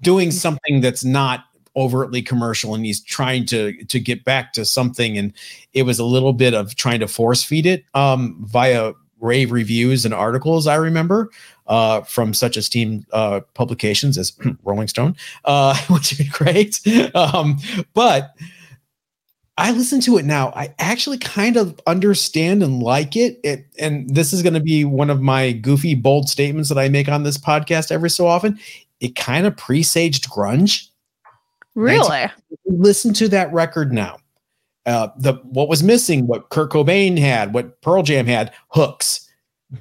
[0.02, 0.34] doing mm.
[0.34, 5.34] something that's not overtly commercial and he's trying to to get back to something and
[5.74, 10.06] it was a little bit of trying to force feed it um via rave reviews
[10.06, 11.30] and articles i remember
[11.68, 14.34] uh, from such esteemed uh, publications as
[14.64, 16.80] rolling stone uh, which is great
[17.16, 17.58] um,
[17.94, 18.36] but
[19.58, 20.50] I listen to it now.
[20.50, 23.40] I actually kind of understand and like it.
[23.44, 26.90] it and this is going to be one of my goofy, bold statements that I
[26.90, 28.60] make on this podcast every so often.
[29.00, 30.90] It kind of presaged grunge.
[31.76, 32.26] Really?
[32.66, 34.18] Listen to that record now.
[34.86, 39.30] Uh, the what was missing, what Kurt Cobain had, what Pearl Jam had, hooks.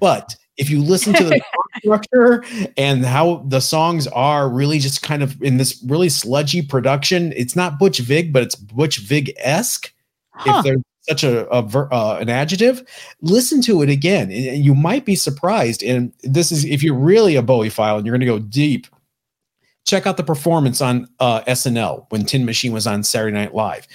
[0.01, 1.41] But if you listen to the
[1.79, 2.45] structure
[2.77, 7.55] and how the songs are really just kind of in this really sludgy production, it's
[7.55, 9.93] not Butch Vig, but it's Butch Vig esque.
[10.31, 10.59] Huh.
[10.59, 12.83] If there's such a, a uh, an adjective,
[13.21, 15.83] listen to it again, and you might be surprised.
[15.83, 18.87] And this is if you're really a Bowiephile and you're going to go deep.
[19.85, 23.87] Check out the performance on uh, SNL when Tin Machine was on Saturday Night Live.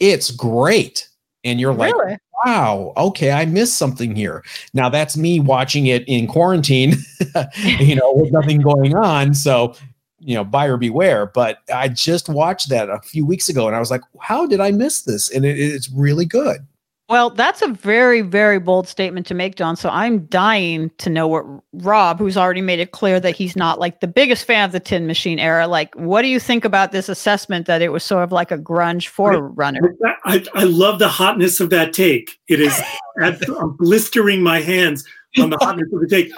[0.00, 1.08] It's great
[1.44, 2.18] and you're like, really?
[2.44, 4.42] wow, okay, I missed something here.
[4.72, 6.94] Now that's me watching it in quarantine,
[7.78, 9.34] you know, with nothing going on.
[9.34, 9.74] So,
[10.18, 11.26] you know, buyer beware.
[11.26, 14.60] But I just watched that a few weeks ago and I was like, how did
[14.60, 15.30] I miss this?
[15.30, 16.66] And it, it's really good.
[17.10, 19.76] Well, that's a very, very bold statement to make, John.
[19.76, 23.78] So I'm dying to know what Rob, who's already made it clear that he's not
[23.78, 26.92] like the biggest fan of the Tin Machine era, like, what do you think about
[26.92, 29.94] this assessment that it was sort of like a grunge forerunner?
[30.04, 32.38] I, I, I love the hotness of that take.
[32.48, 32.80] It is,
[33.22, 35.04] I'm blistering my hands
[35.38, 36.32] on the hotness of the take.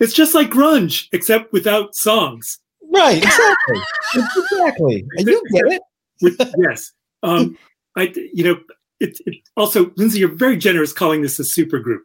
[0.00, 2.58] It's just like grunge, except without songs.
[2.94, 3.82] Right, exactly.
[4.14, 5.04] exactly.
[5.16, 5.80] You get
[6.20, 6.54] it.
[6.58, 6.92] Yes.
[7.22, 7.56] Um,
[7.96, 8.60] I, you know,
[9.00, 12.04] it, it, also, Lyndsey, you're very generous calling this a super group.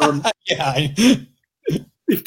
[0.00, 0.74] Um, yeah.
[0.76, 1.26] if,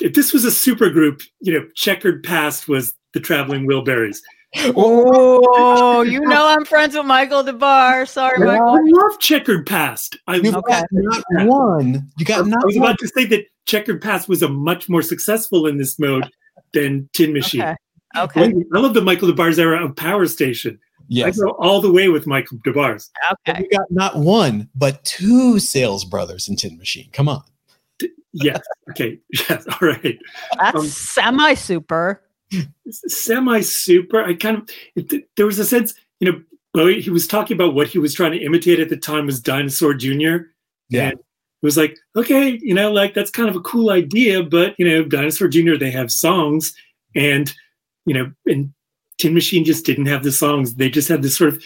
[0.01, 4.17] if, this was a super group, you know, checkered past was the traveling Wilburys.
[4.55, 8.09] Oh, you know I'm friends with Michael Des Barres.
[8.09, 8.79] Sorry, I Michael.
[8.97, 10.17] love Checkered Past.
[10.27, 10.79] I You've love Okay.
[10.79, 12.09] got not one.
[12.17, 12.63] You got not.
[12.63, 12.85] I was one.
[12.85, 16.29] about to say that Checkered Past was a much more successful in this mode
[16.73, 17.61] than Tin Machine.
[17.61, 17.75] Okay.
[18.15, 18.53] Okay.
[18.73, 20.79] I love the Michael Des Barres's era of Power Station.
[21.07, 21.39] Yes.
[21.39, 23.11] I go all the way with Michael Des Barres's.
[23.47, 23.61] Okay.
[23.61, 27.09] You got not one, but two sales brothers in Tin Machine.
[27.13, 27.43] Come on.
[28.33, 28.61] Yes.
[28.89, 29.19] Okay.
[29.49, 29.65] Yes.
[29.67, 30.17] All right.
[30.59, 32.21] That's Um, semi super.
[32.89, 34.23] Semi super.
[34.23, 36.41] I kind of, it, there was a sense, you know,
[36.73, 39.41] Bowie, he was talking about what he was trying to imitate at the time was
[39.41, 40.37] Dinosaur Jr.
[40.89, 41.09] Yeah.
[41.09, 41.19] And it
[41.63, 45.03] was like, okay, you know, like that's kind of a cool idea, but, you know,
[45.03, 46.73] Dinosaur Jr., they have songs
[47.15, 47.51] and,
[48.05, 48.73] you know, and
[49.17, 50.75] Tin Machine just didn't have the songs.
[50.75, 51.63] They just had this sort of,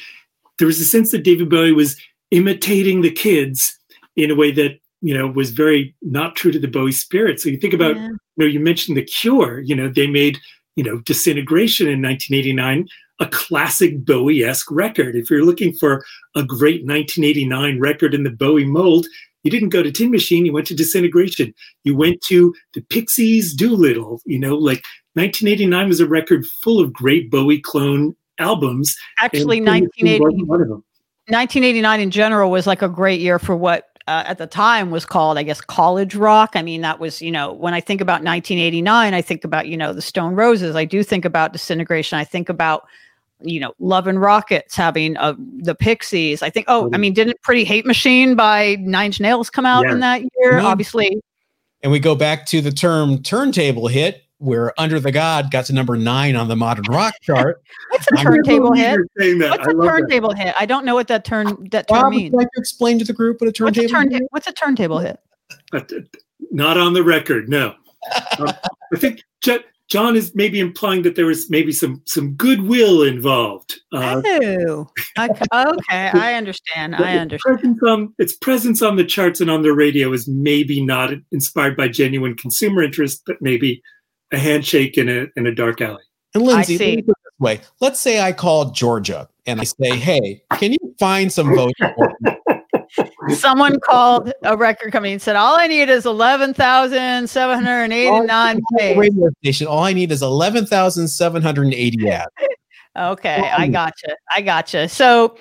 [0.57, 1.97] there was a sense that David Bowie was
[2.31, 3.77] imitating the kids
[4.15, 7.39] in a way that, you know, was very not true to the Bowie spirit.
[7.39, 8.07] So you think about, Yeah.
[8.09, 10.37] you know, you mentioned The Cure, you know, they made,
[10.75, 12.87] you know, Disintegration in 1989,
[13.19, 15.15] a classic Bowie esque record.
[15.15, 19.07] If you're looking for a great 1989 record in the Bowie mold,
[19.43, 21.53] you didn't go to Tin Machine, you went to Disintegration.
[21.83, 26.93] You went to the Pixies Doolittle, you know, like 1989 was a record full of
[26.93, 28.95] great Bowie clone albums.
[29.19, 30.83] Actually, Tin Machine 1980, wasn't one of them.
[31.27, 35.05] 1989 in general was like a great year for what uh, at the time was
[35.05, 36.51] called, I guess, college rock.
[36.55, 39.77] I mean, that was, you know, when I think about 1989, I think about, you
[39.77, 40.75] know, the Stone Roses.
[40.75, 42.17] I do think about Disintegration.
[42.17, 42.87] I think about,
[43.43, 46.41] you know, Love and Rockets having uh, the Pixies.
[46.41, 49.85] I think, oh, I mean, didn't Pretty Hate Machine by Nine Inch Nails come out
[49.87, 50.57] in that year?
[50.59, 50.67] No.
[50.67, 51.21] Obviously,
[51.83, 55.73] And we go back to the term turntable hit, where Under the God got to
[55.73, 57.61] number nine on the modern rock chart.
[57.91, 58.83] what's a turntable hit?
[58.91, 59.51] remember saying that.
[59.51, 59.91] What's I a love that.
[59.99, 60.55] turntable hit?
[60.59, 62.31] I don't know what that turn that term Bob, means.
[62.31, 64.21] you like to explain to the group what a What's a turntable turn?
[64.23, 64.27] is?
[64.31, 65.19] What's a turntable hit?
[66.51, 67.75] Not on the record, no.
[68.39, 68.47] Um,
[68.93, 69.59] I think Jo-
[69.91, 73.81] John is maybe implying that there was maybe some some goodwill involved.
[73.91, 74.87] Uh, oh,
[75.19, 76.95] okay, okay, I understand.
[76.97, 77.59] but I its understand.
[77.59, 81.75] Presence on, its presence on the charts and on the radio is maybe not inspired
[81.75, 83.83] by genuine consumer interest, but maybe
[84.31, 86.03] a handshake in a in a dark alley.
[86.33, 86.77] And Lyndsey, see.
[86.77, 90.71] let me put this way: let's say I call Georgia and I say, hey, can
[90.71, 92.60] you find some votes for me?
[93.35, 97.91] Someone called a record company and said, "All I need is eleven thousand seven hundred
[97.91, 99.67] eighty-nine plays." radio station.
[99.67, 102.27] All I need is 11,780 ads.
[102.97, 104.17] Okay, I gotcha.
[104.35, 104.89] I gotcha.
[104.89, 105.37] So,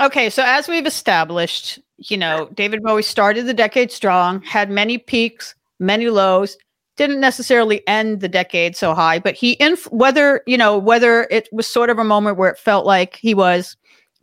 [0.00, 4.96] okay, so as we've established, you know, David Bowie started the decade strong, had many
[4.96, 6.56] peaks, many lows,
[6.96, 11.50] didn't necessarily end the decade so high, but he inf- whether, you know, whether it
[11.52, 13.76] was sort of a moment where it felt like he was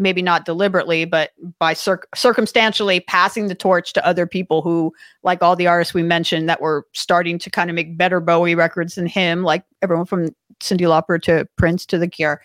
[0.03, 5.41] maybe not deliberately, but by circ- circumstantially passing the torch to other people who, like
[5.41, 8.95] all the artists we mentioned, that were starting to kind of make better Bowie records
[8.95, 12.41] than him, like everyone from Cyndi Lauper to Prince to The Cure.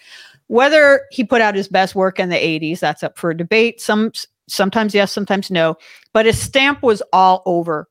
[0.47, 3.83] Whether he put out his best work in the 80s, that's up for debate.
[3.83, 4.13] Some
[4.49, 5.77] sometimes yes, sometimes no.
[6.15, 7.89] But his stamp was all over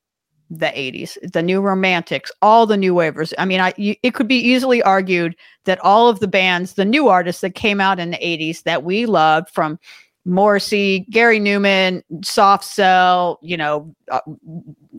[0.49, 3.33] the 80s, the new romantics, all the new wavers.
[3.37, 6.85] I mean, I you, it could be easily argued that all of the bands, the
[6.85, 9.79] new artists that came out in the 80s that we loved from
[10.25, 14.19] Morrissey, Gary Numan, Soft Cell, you know, uh,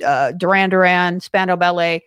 [0.04, 2.02] uh, Duran Duran, Spandau Ballet,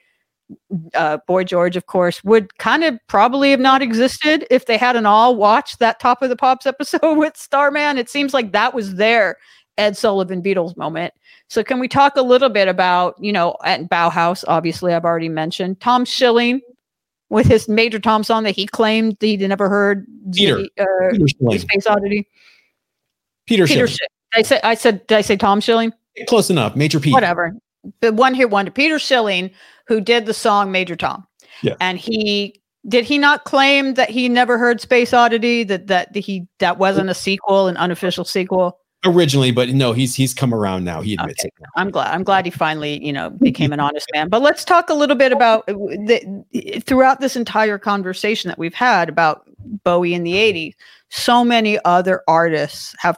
[0.95, 5.06] uh, Boy George, of course, would kind of probably have not existed if they hadn't
[5.06, 7.97] all watched that Top of the Pops episode with Starman.
[7.97, 9.38] It seems like that was their
[9.82, 11.13] Ed Sullivan Beatles moment.
[11.48, 14.46] So, can we talk a little bit about, you know, at Bauhaus?
[14.48, 16.62] Obviously, I've already mentioned Tom Schilling
[17.30, 20.06] with his Major Tom song that he claimed that he'd never heard.
[20.34, 20.58] Peter.
[20.58, 22.28] Ziggy- uh, Peter Space Oddity.
[23.48, 23.88] Peter, Peter.
[23.88, 23.88] Schilling.
[23.88, 24.62] Sch- I said.
[24.63, 25.08] I said.
[25.08, 25.91] Did I say Tom Schilling?
[26.28, 26.76] Close enough.
[26.76, 27.12] Major P.
[27.12, 27.54] whatever.
[28.02, 29.50] The one hit wonder, Peter Schilling,
[29.88, 31.26] who did the song Major Tom.
[31.63, 31.76] Yeah.
[31.80, 36.48] And he did he not claim that he never heard Space Oddity, that that he
[36.60, 38.78] that wasn't a sequel, an unofficial sequel?
[39.04, 41.02] Originally, but no, he's he's come around now.
[41.02, 41.48] He admits Okay.
[41.48, 41.66] it.
[41.76, 42.14] I'm glad.
[42.14, 44.30] I'm glad he finally, you know, became an honest man.
[44.30, 48.76] But let's talk a little bit about uh, the, throughout this entire conversation that we've
[48.76, 49.50] had about
[49.84, 50.76] Bowie in the 80s.
[51.10, 53.18] So many other artists have,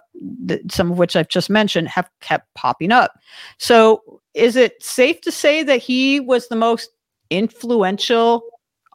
[0.71, 3.19] some of which I've just mentioned, have kept popping up.
[3.57, 6.91] So, is it safe to say that he was the most
[7.29, 8.41] influential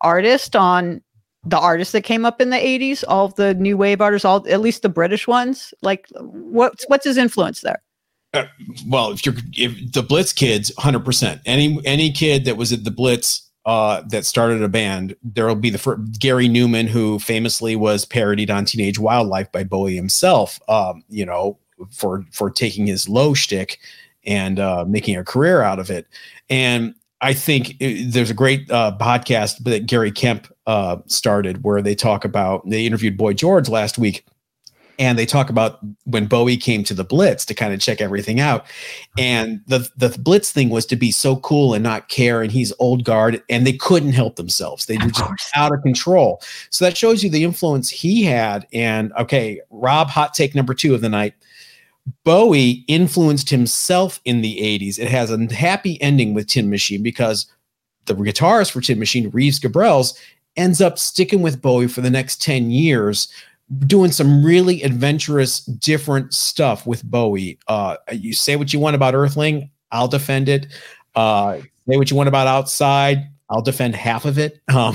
[0.00, 1.02] artist on
[1.44, 3.04] the artists that came up in the 80s?
[3.06, 5.72] All the new wave artists, all at least the British ones.
[5.82, 7.82] Like, what's what's his influence there?
[8.86, 11.40] well, if you're if the Blitz kids, hundred percent.
[11.46, 15.54] Any any kid that was at the Blitz uh, that started a band, there will
[15.54, 20.60] be the fir- Gary Numan, who famously was parodied on Teenage Wildlife by Bowie himself.
[20.68, 21.58] Um, you know,
[21.90, 23.78] for for taking his low shtick
[24.24, 26.06] and uh, making a career out of it.
[26.50, 31.82] And I think it, there's a great uh, podcast that Gary Kemp uh, started where
[31.82, 34.24] they talk about they interviewed Boy George last week
[34.98, 38.40] and they talk about when Bowie came to the Blitz to kind of check everything
[38.40, 38.66] out.
[39.16, 42.42] And the the Blitz thing was to be so cool and not care.
[42.42, 44.86] And he's old guard, and they couldn't help themselves.
[44.86, 46.42] They were just out of control.
[46.70, 48.66] So that shows you the influence he had.
[48.72, 51.34] And okay, Rob, hot take number two of the night.
[52.24, 54.98] Bowie influenced himself in the 80s.
[54.98, 57.46] It has a happy ending with Tin Machine because
[58.06, 60.18] the guitarist for Tin Machine, Reeves Gabrels,
[60.56, 63.28] ends up sticking with Bowie for the next 10 years
[63.86, 67.58] doing some really adventurous, different stuff with Bowie.
[67.68, 70.66] Uh, you say what you want about Earthling, I'll defend it.
[71.14, 74.60] Uh, say what you want about Outside, I'll defend half of it.
[74.68, 74.94] Um,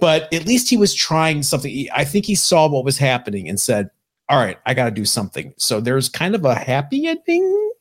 [0.00, 1.88] but at least he was trying something.
[1.94, 3.90] I think he saw what was happening and said,
[4.28, 7.72] "All right, I got to do something." So there's kind of a happy ending,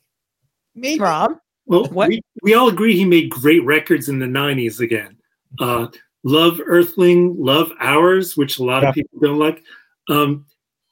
[0.76, 1.00] maybe.
[1.00, 4.80] Rob, well, we, we all agree he made great records in the '90s.
[4.80, 5.18] Again,
[5.60, 5.88] uh,
[6.24, 8.90] love Earthling, love Hours, which a lot yeah.
[8.90, 9.64] of people don't like.
[10.10, 10.46] Um,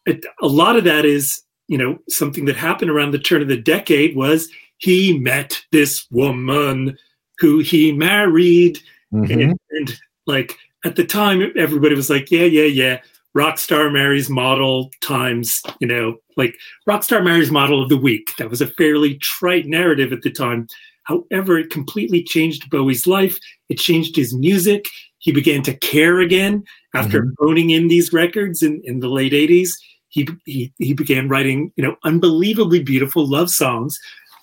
[0.06, 3.48] it, a lot of that is, you know, something that happened around the turn of
[3.48, 6.98] the decade was he met this woman
[7.40, 8.80] who he married.
[9.14, 9.40] Mm-hmm.
[9.40, 13.00] And, and like at the time, everybody was like, yeah, yeah, yeah.
[13.36, 18.30] Rock star marries model times, you know, like rock star marries model of the week.
[18.38, 20.68] That was a fairly trite narrative at the time.
[21.04, 23.38] However, it completely changed Bowie's life.
[23.70, 24.88] It changed his music
[25.24, 27.48] he began to care again after mm-hmm.
[27.48, 29.70] owning in these records in, in the late 80s.
[30.10, 33.98] He, he, he began writing, you know, unbelievably beautiful love songs.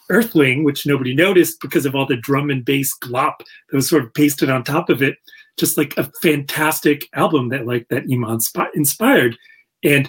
[0.09, 4.03] Earthling, which nobody noticed because of all the drum and bass glop that was sort
[4.03, 5.17] of pasted on top of it,
[5.61, 9.37] just like a fantastic album that like that Iman sp- inspired.
[9.85, 10.09] And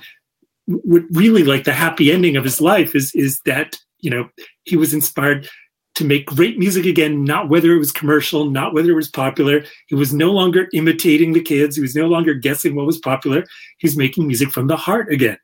[0.66, 4.30] what really like the happy ending of his life is is that you know
[4.64, 5.48] he was inspired
[5.96, 9.64] to make great music again, not whether it was commercial, not whether it was popular.
[9.88, 11.76] He was no longer imitating the kids.
[11.76, 13.44] He was no longer guessing what was popular.
[13.78, 15.38] He's making music from the heart again.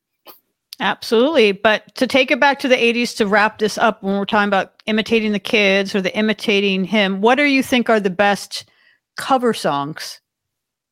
[0.80, 1.52] Absolutely.
[1.52, 4.48] But to take it back to the 80s to wrap this up, when we're talking
[4.48, 8.70] about imitating the kids or the imitating him, what do you think are the best
[9.18, 10.22] cover songs,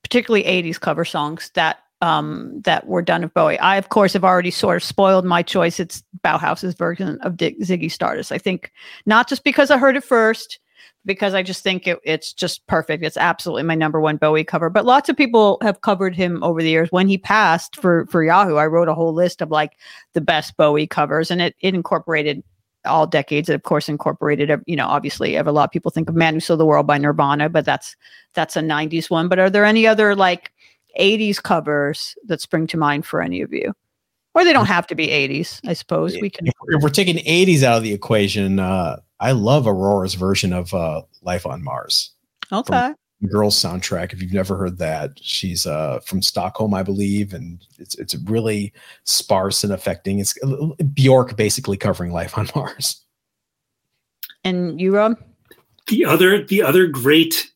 [0.04, 3.58] particularly 80s cover songs that um, that were done of Bowie.
[3.60, 5.80] I, of course, have already sort of spoiled my choice.
[5.80, 8.32] It's Bauhaus's version of Dick, Ziggy Stardust.
[8.32, 8.72] I think
[9.06, 10.60] not just because I heard it first,
[11.06, 13.04] because I just think it, it's just perfect.
[13.04, 14.70] It's absolutely my number one Bowie cover.
[14.70, 16.92] But lots of people have covered him over the years.
[16.92, 19.74] When he passed for for Yahoo, I wrote a whole list of like
[20.14, 22.44] the best Bowie covers, and it it incorporated
[22.86, 23.50] all decades.
[23.50, 26.40] It of course incorporated, you know, obviously, a lot of people think of "Man Who
[26.40, 27.96] Sold the World" by Nirvana, but that's
[28.34, 29.28] that's a '90s one.
[29.28, 30.52] But are there any other like
[31.00, 33.74] 80s covers that spring to mind for any of you?
[34.34, 36.18] Or they don't have to be 80s, I suppose.
[36.20, 36.48] We can.
[36.48, 41.04] If we're taking 80s out of the equation, uh, I love Aurora's version of uh,
[41.22, 42.12] Life on Mars.
[42.52, 42.94] Okay.
[43.30, 44.14] Girls soundtrack.
[44.14, 48.74] If you've never heard that, she's uh, from Stockholm, I believe, and it's it's really
[49.06, 50.20] sparse and affecting.
[50.20, 50.38] It's
[50.94, 53.02] Bjork basically covering Life on Mars.
[54.44, 55.18] And you, Rob?
[55.88, 57.52] The other the other great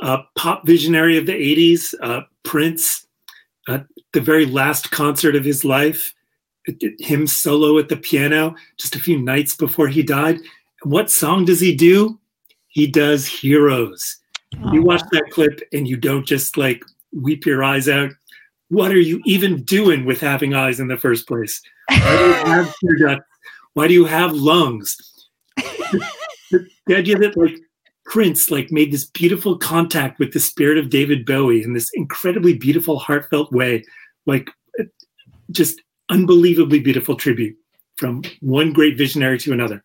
[0.00, 3.06] uh, pop visionary of the 80s, uh, Prince,
[3.68, 3.80] uh,
[4.12, 6.14] the very last concert of his life,
[6.98, 10.38] him solo at the piano just a few nights before he died.
[10.84, 12.18] what song does he do?
[12.68, 14.19] He does Heroes.
[14.58, 18.10] Oh, you watch that clip and you don't just like weep your eyes out.
[18.68, 21.60] What are you even doing with having eyes in the first place?
[21.88, 23.26] Why do you have ducts?
[23.74, 24.96] Why do you have lungs?
[25.56, 27.56] the, the idea that like
[28.04, 32.56] Prince like made this beautiful contact with the spirit of David Bowie in this incredibly
[32.56, 33.84] beautiful, heartfelt way,
[34.26, 34.84] like uh,
[35.50, 37.56] just unbelievably beautiful tribute
[37.96, 39.84] from one great visionary to another.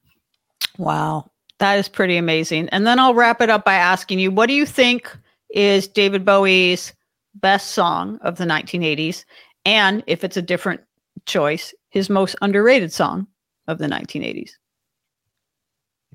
[0.78, 2.70] Wow, that is pretty amazing.
[2.70, 5.16] And then I'll wrap it up by asking you, what do you think
[5.50, 6.94] is David Bowie's
[7.36, 9.26] best song of the 1980s?
[9.66, 10.82] And if it's a different
[11.26, 13.28] choice, his most underrated song
[13.68, 14.52] of the 1980s?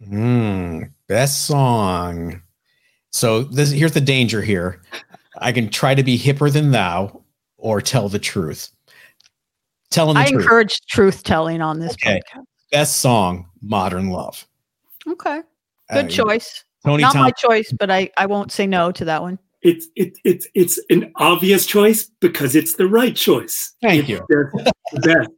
[0.08, 2.42] Mm, best song.
[3.10, 4.82] So this here's the danger here.
[5.38, 7.22] I can try to be hipper than thou
[7.56, 8.70] or tell the truth.
[9.90, 10.42] Telling the I truth.
[10.42, 12.20] encourage truth telling on this okay.
[12.34, 12.44] podcast.
[12.70, 14.46] Best song, Modern Love.
[15.10, 15.42] Okay.
[15.92, 16.64] Good uh, choice.
[16.84, 19.38] Tony Not Tom- my choice, but I, I won't say no to that one.
[19.62, 23.74] It's it, it's it's an obvious choice because it's the right choice.
[23.82, 24.24] Thank it's you.
[24.28, 25.30] The, the best.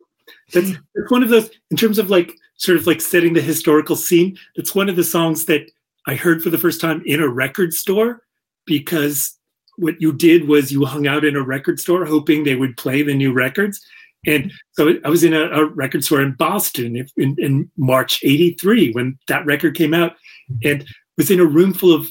[0.52, 3.96] That's, that's one of those in terms of like sort of like setting the historical
[3.96, 4.38] scene.
[4.54, 5.68] It's one of the songs that
[6.06, 8.22] I heard for the first time in a record store
[8.64, 9.36] because
[9.76, 13.02] what you did was you hung out in a record store hoping they would play
[13.02, 13.84] the new records.
[14.26, 18.92] And so I was in a, a record store in Boston in, in March 83
[18.92, 20.14] when that record came out.
[20.64, 22.08] And was in a room full of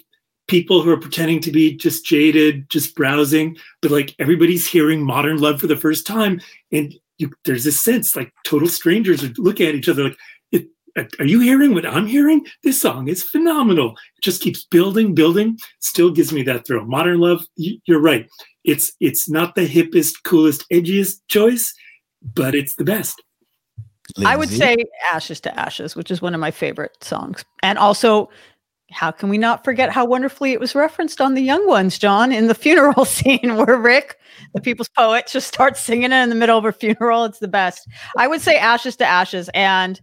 [0.48, 5.38] people who are pretending to be just jaded, just browsing, but like everybody's hearing modern
[5.38, 6.42] love for the first time.
[6.72, 10.18] And you, there's this sense like total strangers are looking at each other like,
[10.98, 12.46] uh, are you hearing what I'm hearing?
[12.64, 13.92] This song is phenomenal.
[14.18, 15.58] It just keeps building, building.
[15.80, 16.86] Still gives me that thrill.
[16.86, 18.28] Modern Love, you're right.
[18.66, 21.74] It's it's not the hippest, coolest, edgiest choice,
[22.22, 23.22] but it's the best.
[24.18, 24.26] Lyndsey?
[24.26, 24.76] I would say
[25.12, 27.46] Ashes to Ashes, which is one of my favorite songs.
[27.64, 28.30] And also,
[28.92, 32.32] how can we not forget how wonderfully it was referenced on the Young Ones, John,
[32.32, 34.18] in the funeral scene where Rick,
[34.54, 37.26] the people's poet, just starts singing it in the middle of a funeral.
[37.26, 37.88] It's the best.
[38.18, 39.50] I would say Ashes to Ashes.
[39.54, 40.02] And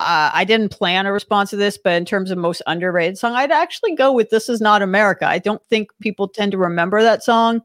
[0.00, 3.34] uh, I didn't plan a response to this, but in terms of most underrated song,
[3.34, 5.26] I'd actually go with This Is Not America.
[5.26, 7.62] I don't think people tend to remember that song.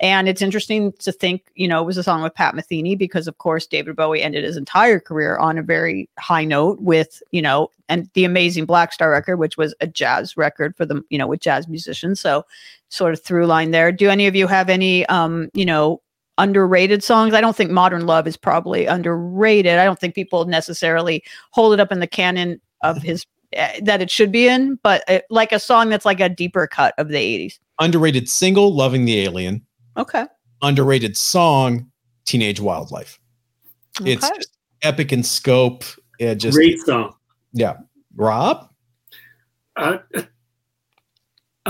[0.00, 3.28] And it's interesting to think, you know, it was a song with Pat Metheny because,
[3.28, 7.40] of course, David Bowie ended his entire career on a very high note with, you
[7.40, 11.28] know, and the amazing Blackstar record, which was a jazz record for the, you know,
[11.28, 12.18] with jazz musicians.
[12.18, 12.44] So,
[12.88, 13.92] sort of through line there.
[13.92, 16.00] Do any of you have any, um, you know,
[16.38, 17.34] underrated songs.
[17.34, 19.78] I don't think Modern Love is probably underrated.
[19.78, 23.26] I don't think people necessarily hold it up in the canon of his
[23.56, 26.28] uh, that it should be in, but it, uh, like a song that's like a
[26.28, 27.58] deeper cut of the 80s.
[27.78, 29.64] Underrated single Loving the Alien.
[29.96, 30.26] Okay.
[30.62, 31.90] Underrated song
[32.24, 33.18] Teenage Wildlife.
[34.00, 34.12] Okay.
[34.12, 34.30] It's
[34.82, 35.84] epic in scope.
[36.18, 37.14] It just great song.
[37.52, 37.76] Yeah.
[38.14, 38.68] Rob?
[39.76, 39.98] Uh,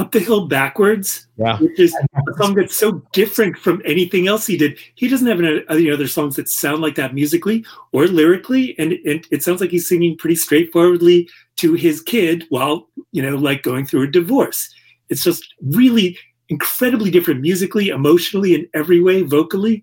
[0.06, 1.58] up the Hill Backwards, yeah.
[1.58, 4.78] which is a song that's so different from anything else he did.
[4.94, 9.26] He doesn't have any other songs that sound like that musically or lyrically, and, and
[9.32, 13.84] it sounds like he's singing pretty straightforwardly to his kid while you know, like going
[13.84, 14.72] through a divorce.
[15.08, 16.16] It's just really
[16.48, 19.82] incredibly different musically, emotionally, in every way, vocally.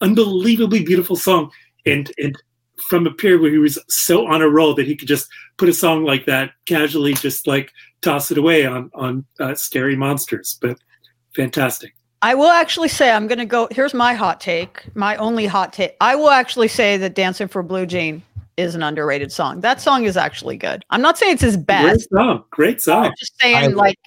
[0.00, 1.50] Unbelievably beautiful song,
[1.84, 2.34] and and
[2.80, 5.68] from a period where he was so on a roll that he could just put
[5.68, 7.72] a song like that casually, just like
[8.02, 10.58] toss it away on on uh, scary monsters.
[10.60, 10.78] But
[11.34, 11.94] fantastic.
[12.22, 13.68] I will actually say I'm going to go.
[13.70, 14.94] Here's my hot take.
[14.94, 15.96] My only hot take.
[16.00, 18.22] I will actually say that "Dancing for Blue Jean"
[18.56, 19.60] is an underrated song.
[19.60, 20.84] That song is actually good.
[20.90, 22.10] I'm not saying it's his best.
[22.10, 22.44] Great song.
[22.50, 23.04] Great song.
[23.06, 23.98] I'm just saying, I, like,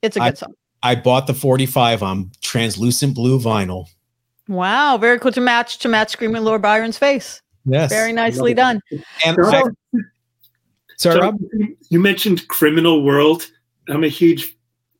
[0.00, 0.54] it's a good I, song.
[0.82, 3.86] I bought the 45 on translucent blue vinyl.
[4.48, 7.42] Wow, very cool to match to match Screaming Lord Byron's face.
[7.68, 8.80] Yes, very nicely done.
[9.24, 9.70] And so,
[10.98, 11.38] Sorry, Rob?
[11.90, 13.46] You mentioned Criminal World.
[13.88, 14.56] I'm a huge,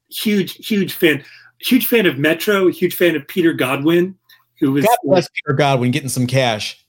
[0.09, 1.25] huge, huge fan.
[1.61, 2.69] Huge fan of Metro.
[2.69, 4.17] Huge fan of Peter Godwin,
[4.61, 6.85] who was God bless Peter Godwin getting some cash.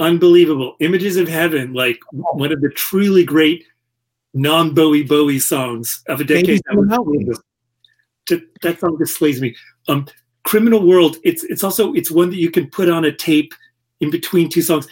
[0.00, 0.76] Unbelievable.
[0.80, 3.64] Images of Heaven, like one of the truly great
[4.34, 6.60] non Bowie Bowie songs of a decade.
[8.28, 9.54] That, that song slays me.
[9.88, 10.06] Um,
[10.42, 11.18] Criminal World.
[11.22, 13.54] It's it's also it's one that you can put on a tape
[14.00, 14.88] in between two songs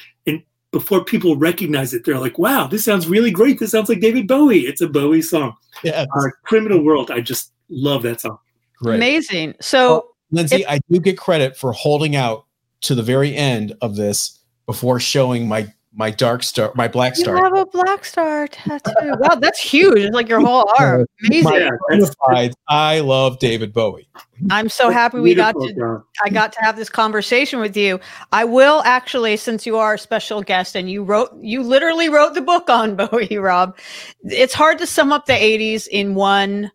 [0.70, 3.58] before people recognize it, they're like, wow, this sounds really great.
[3.58, 4.66] This sounds like David Bowie.
[4.66, 5.54] It's a Bowie song.
[5.82, 6.04] Yeah.
[6.14, 7.10] Uh, Criminal World.
[7.10, 8.38] I just love that song.
[8.76, 8.96] Great.
[8.96, 9.54] Amazing.
[9.60, 9.88] So,
[10.30, 12.44] well, Lyndsey, if- I do get credit for holding out
[12.82, 17.36] to the very end of this before showing my my dark star, my black star.
[17.36, 18.92] You have a black star tattoo.
[19.18, 19.98] wow, that's huge.
[19.98, 21.04] It's like your whole arm.
[21.26, 21.68] Amazing.
[21.90, 24.08] Yeah, I love David Bowie.
[24.48, 27.98] I'm so happy we got to I got to have this conversation with you.
[28.30, 32.34] I will actually, since you are a special guest and you wrote you literally wrote
[32.34, 33.76] the book on Bowie, Rob.
[34.22, 36.70] It's hard to sum up the 80s in one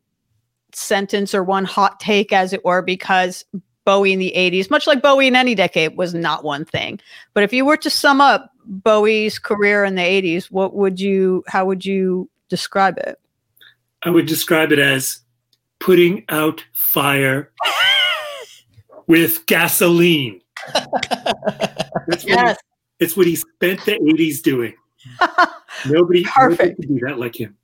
[0.74, 3.46] sentence or one hot take, as it were, because
[3.86, 7.00] Bowie in the 80s, much like Bowie in any decade, was not one thing.
[7.34, 11.44] But if you were to sum up Bowie's career in the 80s, what would you
[11.48, 13.20] how would you describe it?
[14.04, 15.20] I would describe it as
[15.80, 17.52] putting out fire
[19.08, 20.42] with gasoline.
[22.08, 22.58] That's yes.
[23.00, 24.74] He, it's what he spent the 80s doing.
[25.90, 26.62] nobody, Perfect.
[26.62, 27.58] nobody could do that like him.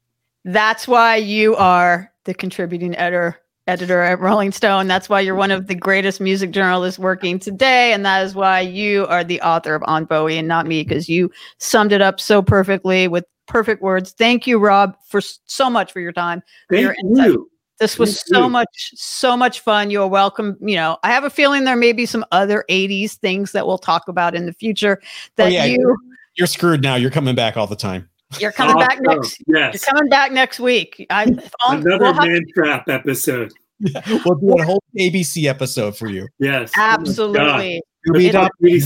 [0.45, 3.39] That's why you are the contributing editor
[3.69, 4.87] editor at Rolling Stone.
[4.87, 7.93] That's why you're one of the greatest music journalists working today.
[7.93, 11.07] And that is why you are the author of On Bowie and not me, because
[11.07, 14.11] you summed it up so perfectly with perfect words.
[14.11, 16.41] Thank you, Rob, for so much for your time.
[16.69, 17.49] Thank your you.
[17.79, 18.49] This was Thank so you.
[18.49, 19.89] much, so much fun.
[19.89, 20.57] You're welcome.
[20.59, 23.77] You know, I have a feeling there may be some other 80s things that we'll
[23.77, 25.07] talk about in the future oh,
[25.37, 25.97] that oh, yeah, you
[26.35, 26.95] you're screwed now.
[26.95, 28.09] You're coming back all the time.
[28.37, 28.87] You're coming awesome.
[28.87, 29.43] back next.
[29.47, 29.73] Yes.
[29.73, 31.05] You're coming back next week.
[31.09, 31.23] I,
[31.67, 33.51] Another we'll man to, trap episode.
[33.79, 36.27] we'll do a whole ABC episode for you.
[36.37, 36.71] Yes.
[36.77, 37.81] Oh Absolutely.
[38.07, 38.85] Oh it,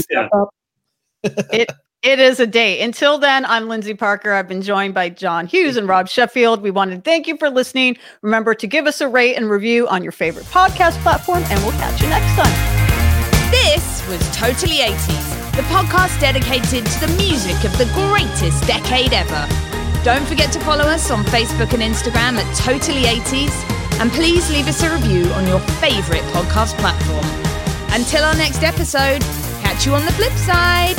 [1.51, 1.71] it,
[2.03, 2.81] it is a date.
[2.81, 4.31] Until then, I'm Lyndsey Parker.
[4.31, 6.61] I've been joined by John Hughes and Rob Sheffield.
[6.61, 7.97] We want to thank you for listening.
[8.21, 11.71] Remember to give us a rate and review on your favorite podcast platform, and we'll
[11.73, 13.51] catch you next time.
[13.51, 19.47] This was Totally 80s the podcast dedicated to the music of the greatest decade ever.
[20.03, 23.53] Don't forget to follow us on Facebook and Instagram at Totally 80s,
[24.01, 27.25] and please leave us a review on your favourite podcast platform.
[27.93, 29.21] Until our next episode,
[29.61, 30.97] catch you on the flip side.